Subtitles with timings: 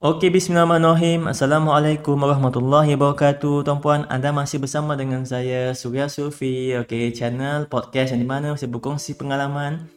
[0.00, 1.28] Okey, bismillahirrahmanirrahim.
[1.28, 3.68] Assalamualaikum warahmatullahi wabarakatuh.
[3.68, 6.72] Tuan-puan, anda masih bersama dengan saya, Surya Sufi.
[6.72, 9.92] Okey, channel podcast yang di mana saya berkongsi pengalaman,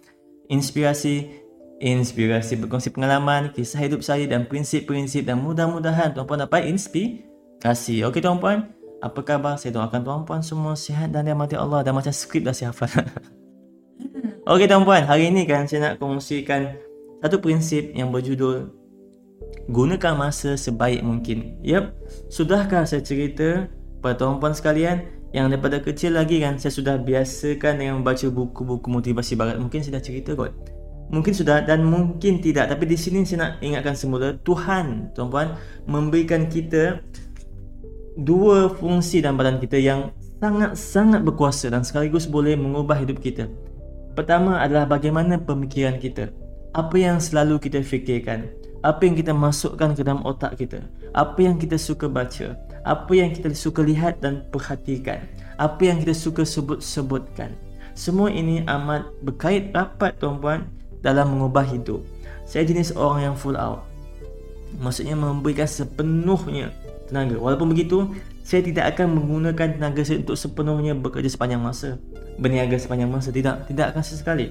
[0.51, 1.31] inspirasi,
[1.79, 8.03] inspirasi berkongsi pengalaman, kisah hidup saya dan prinsip-prinsip dan mudah-mudahan tuan-puan dapat inspirasi.
[8.03, 8.75] Okey, tuan-puan.
[8.99, 9.55] Apa khabar?
[9.55, 12.91] Saya doakan tuan-puan semua sihat dan dirahmati Allah dan macam skrip dah saya hafal.
[14.51, 15.07] Okey, tuan-puan.
[15.07, 16.75] Hari ini kan saya nak kongsikan
[17.23, 18.82] satu prinsip yang berjudul
[19.71, 21.59] gunakan masa sebaik mungkin.
[21.63, 21.95] Yep,
[22.27, 23.71] sudahkah saya cerita
[24.03, 29.33] pada tuan-puan sekalian yang daripada kecil lagi kan saya sudah biasakan dengan membaca buku-buku motivasi
[29.39, 29.57] barat.
[29.57, 30.51] Mungkin saya dah cerita kot.
[31.09, 32.69] Mungkin sudah dan mungkin tidak.
[32.69, 35.55] Tapi di sini saya nak ingatkan semula Tuhan, tuan-puan,
[35.89, 37.01] memberikan kita
[38.17, 43.49] dua fungsi dalam badan kita yang sangat-sangat berkuasa dan sekaligus boleh mengubah hidup kita.
[44.13, 46.29] Pertama adalah bagaimana pemikiran kita.
[46.73, 50.83] Apa yang selalu kita fikirkan apa yang kita masukkan ke dalam otak kita,
[51.15, 55.23] apa yang kita suka baca, apa yang kita suka lihat dan perhatikan,
[55.55, 57.55] apa yang kita suka sebut-sebutkan.
[57.95, 60.67] Semua ini amat berkait rapat tuan-puan
[60.99, 62.03] dalam mengubah hidup.
[62.43, 63.87] Saya jenis orang yang full out.
[64.83, 66.73] Maksudnya memberikan sepenuhnya
[67.07, 67.37] tenaga.
[67.39, 68.09] Walaupun begitu,
[68.41, 72.01] saya tidak akan menggunakan tenaga saya untuk sepenuhnya bekerja sepanjang masa.
[72.41, 73.29] Berniaga sepanjang masa.
[73.29, 74.49] Tidak, tidak akan sesekali.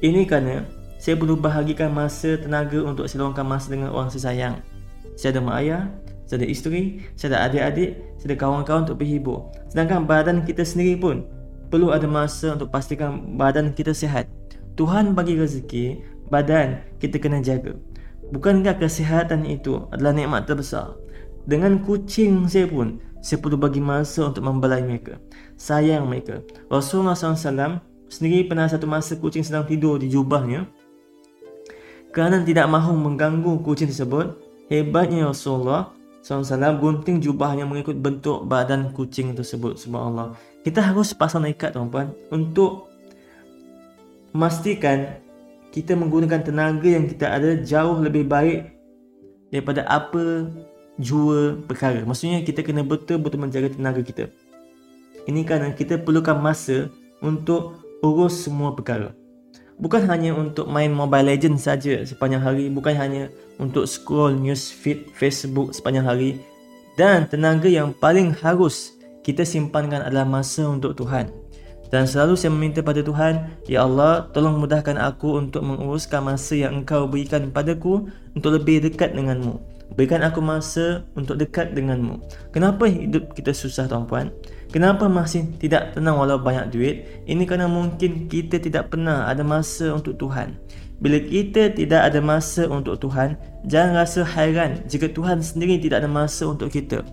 [0.00, 0.62] Ini kerana
[1.04, 4.56] saya perlu bahagikan masa tenaga untuk saya luangkan masa dengan orang saya sayang.
[5.20, 5.82] Saya ada mak ayah,
[6.24, 9.52] saya ada isteri, saya ada adik-adik, saya ada kawan-kawan untuk berhibur.
[9.68, 11.28] Sedangkan badan kita sendiri pun
[11.68, 14.24] perlu ada masa untuk pastikan badan kita sihat.
[14.80, 16.00] Tuhan bagi rezeki,
[16.32, 17.76] badan kita kena jaga.
[18.32, 20.96] Bukankah kesihatan itu adalah nikmat terbesar?
[21.44, 25.20] Dengan kucing saya pun, saya perlu bagi masa untuk membelai mereka.
[25.60, 26.40] Sayang mereka.
[26.72, 30.64] Rasulullah SAW sendiri pernah satu masa kucing sedang tidur di jubahnya
[32.14, 34.38] kerana tidak mahu mengganggu kucing tersebut,
[34.70, 35.90] hebatnya Rasulullah
[36.22, 39.74] SAW gunting jubahnya mengikut bentuk badan kucing tersebut.
[39.82, 40.38] Subhanallah.
[40.62, 42.86] Kita harus pasang ikat tuan-tuan untuk
[44.30, 45.18] memastikan
[45.74, 48.70] kita menggunakan tenaga yang kita ada jauh lebih baik
[49.50, 50.54] daripada apa
[51.02, 52.06] jua perkara.
[52.06, 54.30] Maksudnya kita kena betul-betul menjaga tenaga kita.
[55.26, 59.23] Ini kerana kita perlukan masa untuk urus semua perkara
[59.78, 65.10] bukan hanya untuk main Mobile Legends saja sepanjang hari, bukan hanya untuk scroll news feed
[65.14, 66.38] Facebook sepanjang hari
[66.94, 68.94] dan tenaga yang paling harus
[69.26, 71.30] kita simpankan adalah masa untuk Tuhan.
[71.92, 76.82] Dan selalu saya meminta pada Tuhan, Ya Allah, tolong mudahkan aku untuk menguruskan masa yang
[76.82, 79.73] Engkau berikan padaku untuk lebih dekat denganmu.
[79.94, 82.18] Berikan aku masa untuk dekat denganmu.
[82.50, 84.34] Kenapa hidup kita susah tuan-puan?
[84.74, 87.22] Kenapa masih tidak tenang walau banyak duit?
[87.30, 90.58] Ini kerana mungkin kita tidak pernah ada masa untuk Tuhan.
[90.98, 93.38] Bila kita tidak ada masa untuk Tuhan,
[93.70, 97.06] jangan rasa hairan jika Tuhan sendiri tidak ada masa untuk kita.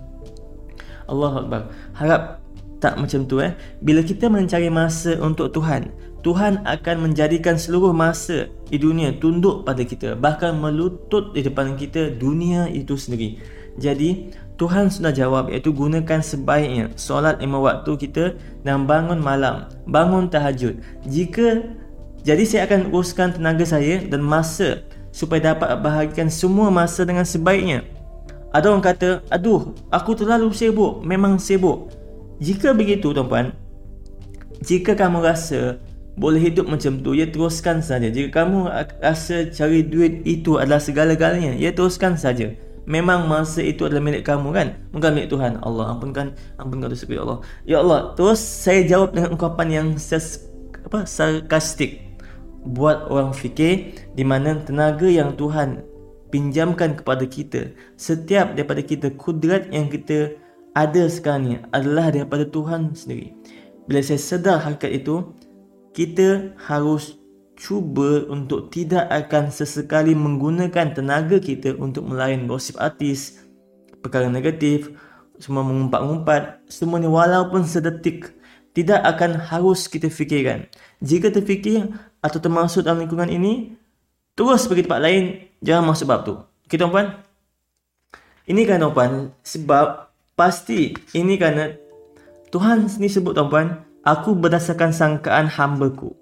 [1.05, 1.61] Allah Akbar.
[1.93, 2.41] Harap
[2.81, 3.53] tak macam tu eh.
[3.85, 9.81] Bila kita mencari masa untuk Tuhan, Tuhan akan menjadikan seluruh masa di dunia tunduk pada
[9.81, 10.13] kita.
[10.13, 13.41] Bahkan melutut di depan kita dunia itu sendiri.
[13.81, 14.29] Jadi,
[14.61, 20.77] Tuhan sudah jawab iaitu gunakan sebaiknya solat lima waktu kita dan bangun malam, bangun tahajud.
[21.09, 21.65] Jika
[22.21, 27.81] jadi saya akan uruskan tenaga saya dan masa supaya dapat bahagikan semua masa dengan sebaiknya.
[28.53, 31.89] Ada orang kata, aduh, aku terlalu sibuk, memang sibuk.
[32.37, 33.55] Jika begitu tuan-puan,
[34.61, 35.81] jika kamu rasa
[36.21, 38.13] boleh hidup macam tu, ya teruskan saja.
[38.13, 38.69] Jika kamu
[39.01, 42.53] rasa cari duit itu adalah segala-galanya, ya teruskan saja.
[42.85, 44.67] Memang masa itu adalah milik kamu kan?
[44.93, 45.57] Bukan milik Tuhan.
[45.65, 47.39] Allah ampunkan ampunkan dosa ya Allah.
[47.65, 50.45] Ya Allah terus saya jawab dengan ungkapan yang ses,
[50.85, 52.05] apa sarkastik.
[52.61, 55.81] Buat orang fikir di mana tenaga yang Tuhan
[56.29, 60.37] pinjamkan kepada kita setiap daripada kita kudrat yang kita
[60.77, 63.33] ada sekarang ni adalah daripada Tuhan sendiri.
[63.89, 65.33] Bila saya sedar hakikat itu
[65.91, 67.19] kita harus
[67.59, 73.45] cuba untuk tidak akan sesekali menggunakan tenaga kita untuk melayan gosip artis,
[74.01, 74.89] perkara negatif,
[75.37, 78.33] semua mengumpat-ngumpat, semuanya walaupun sedetik
[78.71, 80.65] tidak akan harus kita fikirkan.
[81.03, 81.91] Jika terfikir
[82.23, 83.75] atau termasuk dalam lingkungan ini,
[84.33, 85.23] terus pergi tempat lain,
[85.59, 86.39] jangan masuk bab tu.
[86.65, 87.19] Okay tuan-puan?
[88.47, 91.77] Ini kan tuan-puan, sebab pasti ini kerana
[92.49, 96.13] Tuhan sendiri sebut tuan-puan, aku berdasarkan sangkaan hambaku.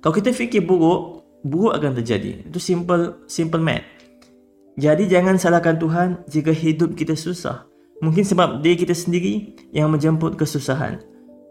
[0.00, 2.48] Kalau kita fikir buruk, buruk akan terjadi.
[2.48, 3.84] Itu simple simple math.
[4.80, 7.68] Jadi jangan salahkan Tuhan jika hidup kita susah.
[8.00, 11.04] Mungkin sebab dia kita sendiri yang menjemput kesusahan.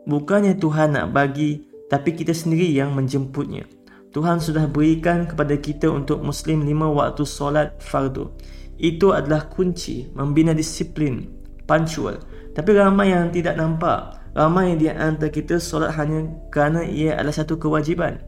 [0.10, 1.62] Bukannya Tuhan nak bagi,
[1.94, 3.70] tapi kita sendiri yang menjemputnya.
[4.10, 8.34] Tuhan sudah berikan kepada kita untuk Muslim lima waktu solat fardu.
[8.82, 11.30] Itu adalah kunci membina disiplin,
[11.70, 12.18] punctual.
[12.58, 14.19] Tapi ramai yang tidak nampak.
[14.40, 18.24] Ramai di antara kita solat hanya kerana ia adalah satu kewajipan.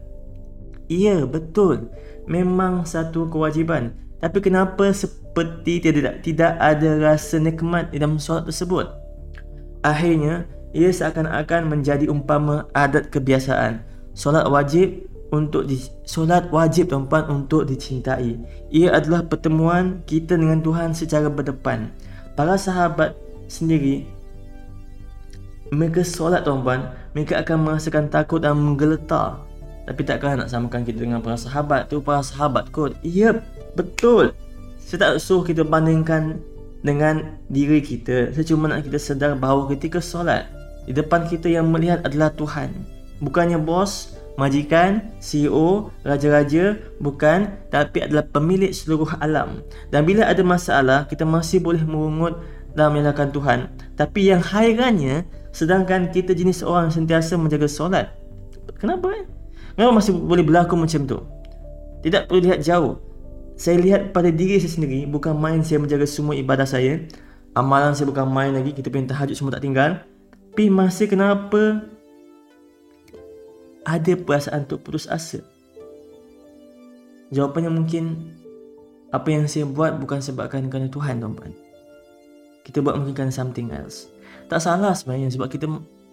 [0.92, 1.88] Ya, betul.
[2.28, 3.96] Memang satu kewajipan.
[4.20, 8.92] Tapi kenapa seperti tidak tidak ada rasa nikmat di dalam solat tersebut?
[9.80, 10.44] Akhirnya,
[10.76, 13.80] ia seakan-akan menjadi umpama adat kebiasaan.
[14.12, 18.36] Solat wajib untuk di, solat wajib tuan-puan untuk dicintai.
[18.68, 21.88] Ia adalah pertemuan kita dengan Tuhan secara berdepan.
[22.36, 23.16] Para sahabat
[23.48, 24.04] sendiri
[25.72, 29.40] mereka solat tuan-puan, mereka akan merasakan takut dan menggeletar.
[29.88, 32.94] Tapi takkan nak samakan kita dengan para sahabat tu para sahabat kot.
[33.02, 33.40] Ya,
[33.74, 34.36] betul.
[34.78, 36.38] Saya tak suruh kita bandingkan
[36.84, 38.30] dengan diri kita.
[38.36, 40.46] Saya cuma nak kita sedar bahawa ketika solat,
[40.84, 42.68] di depan kita yang melihat adalah Tuhan.
[43.24, 49.64] Bukannya bos, majikan, CEO, raja-raja, bukan, tapi adalah pemilik seluruh alam.
[49.88, 52.38] Dan bila ada masalah, kita masih boleh merungut
[52.76, 53.58] dan menyalahkan Tuhan.
[53.96, 58.12] Tapi yang hairannya, sedangkan kita jenis orang sentiasa menjaga solat.
[58.80, 59.24] Kenapa eh?
[59.76, 61.18] Kenapa masih boleh berlaku macam tu?
[62.02, 62.98] Tidak perlu lihat jauh.
[63.54, 67.04] Saya lihat pada diri saya sendiri, bukan main saya menjaga semua ibadah saya.
[67.52, 70.02] Amalan saya bukan main lagi, kita punya tahajud semua tak tinggal.
[70.52, 71.80] Tapi masih kenapa
[73.88, 75.40] ada perasaan untuk putus asa?
[77.32, 78.36] Jawapannya mungkin
[79.08, 81.56] apa yang saya buat bukan sebabkan kerana Tuhan tuan-tuan.
[82.68, 84.11] Kita buat mungkin kerana something else.
[84.52, 85.64] Tak salah sebenarnya sebab kita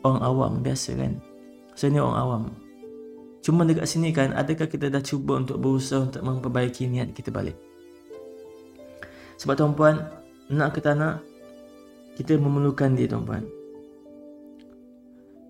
[0.08, 1.20] orang awam biasa kan.
[1.76, 2.44] Saya ni orang awam.
[3.44, 7.60] Cuma dekat sini kan adakah kita dah cuba untuk berusaha untuk memperbaiki niat kita balik?
[9.44, 10.08] Sebab tuan-puan
[10.48, 11.20] nak ke tak nak
[12.16, 13.44] kita memerlukan dia tuan-puan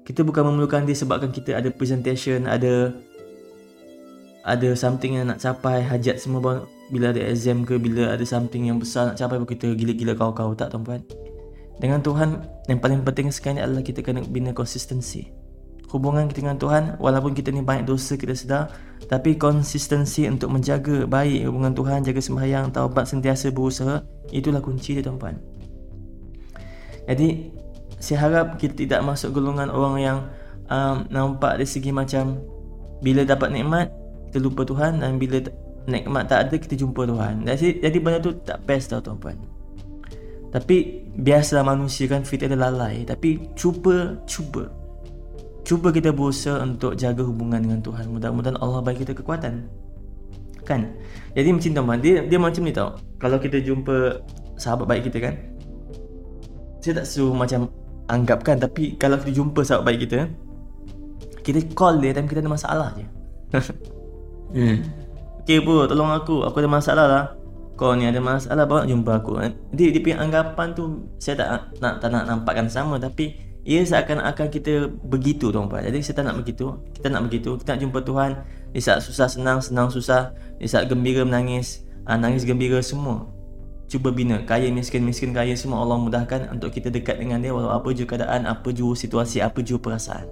[0.10, 2.98] kita bukan memerlukan dia sebabkan kita ada presentation, ada
[4.42, 8.82] ada something yang nak capai, hajat semua bila ada exam ke, bila ada something yang
[8.82, 11.06] besar nak capai kita gila-gila kau-kau tak tuan-puan.
[11.80, 15.24] Dengan Tuhan, yang paling penting sekali adalah kita kena bina konsistensi.
[15.90, 18.70] Hubungan kita dengan Tuhan, walaupun kita ni banyak dosa kita sedar,
[19.10, 25.04] tapi konsistensi untuk menjaga baik hubungan Tuhan, jaga sembahyang, taubat sentiasa berusaha, itulah kunci dia
[25.08, 25.40] tuan-puan.
[27.10, 27.50] Jadi,
[27.98, 30.18] saya harap kita tidak masuk golongan orang yang
[30.70, 32.40] um, nampak dari segi macam
[33.04, 33.92] bila dapat nikmat
[34.30, 35.42] kita lupa Tuhan dan bila
[35.90, 37.44] nikmat tak ada kita jumpa Tuhan.
[37.50, 39.36] Jadi jadi benda tu tak best tau tuan-puan.
[40.50, 44.66] Tapi biasalah manusia kan fit ada lalai tapi cuba cuba
[45.62, 48.10] cuba kita berusaha untuk jaga hubungan dengan Tuhan.
[48.10, 49.70] Mudah-mudahan Allah bagi kita kekuatan.
[50.66, 50.98] Kan?
[51.38, 52.98] Jadi macam tuan-puan dia dia macam ni tau.
[53.22, 54.22] Kalau kita jumpa
[54.60, 55.36] sahabat baik kita kan
[56.84, 57.72] saya tak suruh macam
[58.12, 60.28] anggapkan tapi kalau kita jumpa sahabat baik kita
[61.44, 63.06] kita call dia dan kita ada masalah je
[64.60, 64.78] hmm.
[65.44, 67.26] Okay bro tolong aku aku ada masalah lah
[67.80, 69.40] kau ni ada masalah bawa jumpa aku.
[69.72, 71.48] Dia, dia punya anggapan tu saya tak
[71.80, 76.44] nak tak nak nampakkan sama tapi ia seakan-akan kita begitu tuan-tuan jadi saya tak nak
[76.44, 77.56] begitu kita nak begitu.
[77.56, 78.32] Kita nak jumpa Tuhan.
[78.76, 80.36] Di saat susah senang senang susah.
[80.60, 81.88] Di saat gembira menangis.
[82.04, 83.32] Ah, nangis gembira semua.
[83.88, 87.56] Cuba bina kaya miskin miskin kaya semua Allah mudahkan untuk kita dekat dengan dia.
[87.56, 90.28] Walau apa juga keadaan apa juga situasi apa juga perasaan.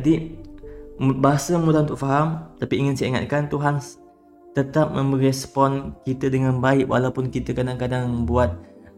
[0.00, 0.40] Jadi
[1.20, 3.76] bahasa mudah untuk faham tapi ingin saya ingatkan Tuhan
[4.56, 8.50] tetap memberi respon kita dengan baik walaupun kita kadang-kadang buat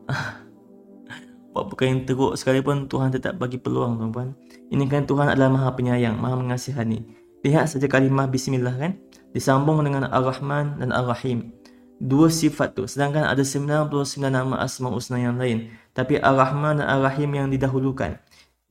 [1.52, 4.32] buat perkara yang teruk sekalipun Tuhan tetap bagi peluang tuan-tuan
[4.72, 7.04] ini kan Tuhan adalah maha penyayang maha mengasihani.
[7.44, 8.96] Lihat saja kalimah bismillah kan?
[9.36, 11.52] Disambung dengan ar-rahman dan ar-rahim.
[12.00, 12.88] Dua sifat tu.
[12.88, 13.92] Sedangkan ada 99
[14.32, 15.68] nama asma husna yang lain.
[15.92, 18.16] Tapi ar-rahman dan ar-rahim yang didahulukan.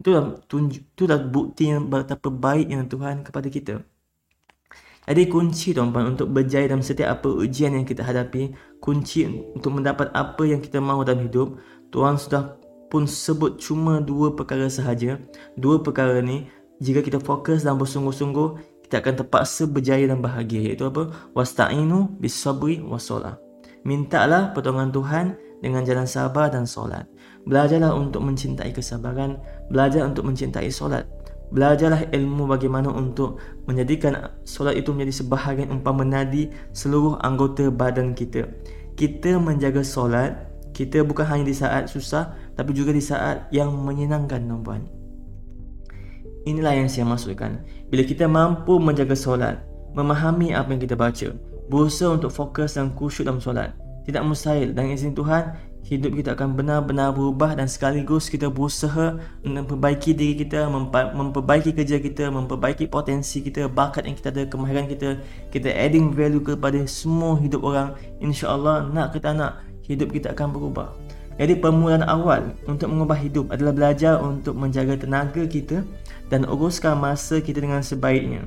[0.02, 3.86] Itulah tunjuk itulah bukti yang betapa baik yang Tuhan kepada kita
[5.10, 8.54] jadi kunci tuan-tuan untuk berjaya dalam setiap apa ujian yang kita hadapi.
[8.78, 9.26] Kunci
[9.58, 11.58] untuk mendapat apa yang kita mahu dalam hidup.
[11.90, 12.56] Tuhan sudah
[12.88, 15.18] pun sebut cuma dua perkara sahaja.
[15.58, 16.46] Dua perkara ni
[16.78, 21.10] jika kita fokus dan bersungguh-sungguh kita akan terpaksa berjaya dan bahagia iaitu apa?
[21.34, 23.42] Wasta'inu bisabri wasolah
[23.82, 25.26] mintalah pertolongan Tuhan
[25.62, 27.06] dengan jalan sabar dan solat.
[27.46, 29.42] Belajarlah untuk mencintai kesabaran.
[29.74, 31.06] Belajar untuk mencintai solat
[31.52, 38.48] belajarlah ilmu bagaimana untuk menjadikan solat itu menjadi sebahagian umpama nadi seluruh anggota badan kita.
[38.96, 44.40] Kita menjaga solat kita bukan hanya di saat susah tapi juga di saat yang menyenangkan
[44.48, 44.88] tuan-tuan
[46.42, 47.62] Inilah yang saya maksudkan.
[47.94, 49.62] Bila kita mampu menjaga solat,
[49.94, 51.38] memahami apa yang kita baca,
[51.70, 53.78] berusaha untuk fokus dan khusyuk dalam solat,
[54.10, 54.74] tidak mustahil.
[54.74, 60.70] Dan izin Tuhan, hidup kita akan benar-benar berubah dan sekaligus kita berusaha memperbaiki diri kita,
[61.14, 65.20] memperbaiki kerja kita, memperbaiki potensi kita, bakat yang kita ada, kemahiran kita,
[65.52, 67.98] kita adding value kepada semua hidup orang.
[68.24, 70.94] InsyaAllah nak kita nak, hidup kita akan berubah.
[71.42, 75.82] Jadi permulaan awal untuk mengubah hidup adalah belajar untuk menjaga tenaga kita
[76.30, 78.46] dan uruskan masa kita dengan sebaiknya.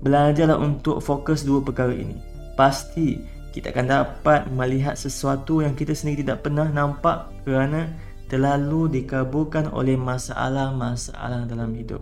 [0.00, 2.16] Belajarlah untuk fokus dua perkara ini.
[2.54, 3.20] Pasti
[3.50, 7.90] kita akan dapat melihat sesuatu yang kita sendiri tidak pernah nampak kerana
[8.30, 11.98] terlalu dikaburkan oleh masalah-masalah dalam hidup.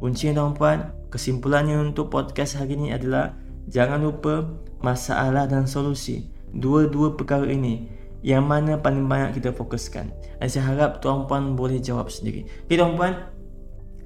[0.00, 3.36] Kunci yang tuan-puan, kesimpulannya untuk podcast hari ini adalah
[3.68, 4.48] jangan lupa
[4.80, 6.32] masalah dan solusi.
[6.56, 7.92] Dua-dua perkara ini
[8.24, 10.08] yang mana paling banyak kita fokuskan.
[10.40, 12.48] Dan saya harap tuan-puan boleh jawab sendiri.
[12.64, 13.28] Okay tuan-puan,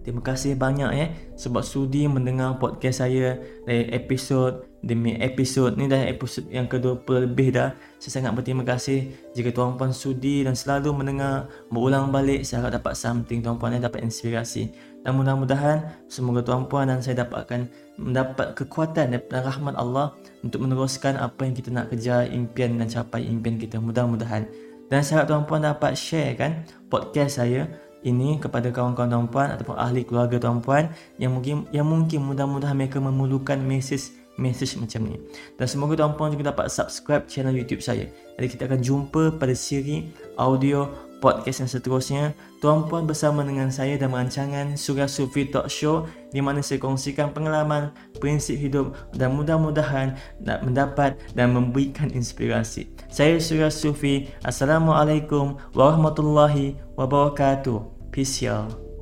[0.04, 6.04] terima kasih banyak ya sebab sudi mendengar podcast saya dari episod demi episod ni dah
[6.04, 7.72] episod yang ke-20 lebih dah.
[7.96, 11.48] Saya sangat berterima kasih jika tuan puan sudi dan selalu mendengar.
[11.72, 13.40] Berulang balik saya harap dapat something.
[13.40, 14.68] Tuan puan yang dapat inspirasi.
[15.00, 20.12] Dan mudah-mudahan semoga tuan puan dan saya dapatkan mendapat kekuatan dan rahmat Allah
[20.44, 23.80] untuk meneruskan apa yang kita nak kejar impian dan capai impian kita.
[23.80, 24.44] Mudah-mudahan.
[24.92, 27.64] Dan saya harap tuan puan dapat share kan podcast saya
[28.04, 32.76] ini kepada kawan-kawan tuan puan ataupun ahli keluarga tuan puan yang mungkin yang mungkin mudah-mudahan
[32.76, 35.16] mereka memerlukan mesej message macam ni.
[35.58, 38.10] Dan semoga tuan puan juga dapat subscribe channel YouTube saya.
[38.38, 40.90] Jadi kita akan jumpa pada siri audio
[41.22, 42.24] podcast yang seterusnya.
[42.60, 47.32] Tuan puan bersama dengan saya dalam rancangan Surah Sufi Talk Show di mana saya kongsikan
[47.32, 52.90] pengalaman prinsip hidup dan mudah-mudahan nak mendapat dan memberikan inspirasi.
[53.08, 54.28] Saya Surah Sufi.
[54.42, 58.93] Assalamualaikum warahmatullahi wabarakatuh Peace, y'all.